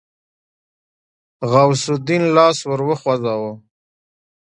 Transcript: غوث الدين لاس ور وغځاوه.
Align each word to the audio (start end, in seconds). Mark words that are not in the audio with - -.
غوث 1.51 1.83
الدين 1.95 2.23
لاس 2.35 2.57
ور 2.69 2.81
وغځاوه. 2.87 3.51